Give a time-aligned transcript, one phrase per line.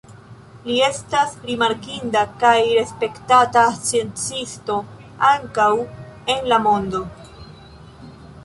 [0.67, 4.79] Li estas rimarkinda kaj respektata sciencisto
[5.29, 5.71] ankaŭ
[6.37, 7.05] en la mondo.